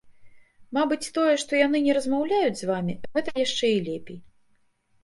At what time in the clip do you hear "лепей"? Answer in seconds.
3.93-4.19